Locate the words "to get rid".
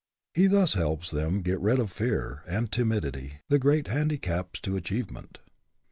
1.43-1.77